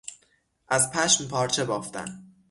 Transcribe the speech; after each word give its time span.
از 0.67 0.91
پشم 0.91 1.27
پارچه 1.27 1.65
بافتن 1.65 2.35